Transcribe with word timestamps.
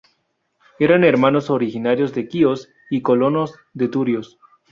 Eran 0.79 1.03
hermanos 1.03 1.51
originarios 1.51 2.11
de 2.15 2.27
Quíos, 2.27 2.69
y 2.89 3.03
colonos 3.03 3.53
de 3.75 3.87
Turios. 3.87 4.39